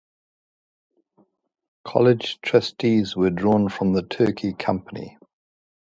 [1.85, 5.15] College trustees were drawn from the Turkey Company.